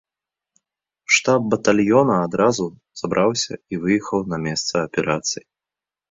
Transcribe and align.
Штаб 1.17 1.41
батальёна 1.53 2.15
адразу 2.27 2.65
забраўся 3.01 3.53
і 3.75 3.79
выехаў 3.83 4.19
на 4.31 4.37
месца 4.47 4.73
аперацыі. 4.87 5.45